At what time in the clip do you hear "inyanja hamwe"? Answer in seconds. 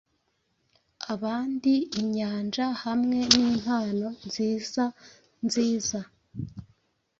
2.01-3.19